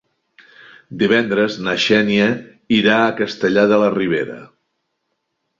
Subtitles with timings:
[1.01, 2.29] Divendres na Xènia
[2.79, 4.43] irà a Castellar de la Ribera.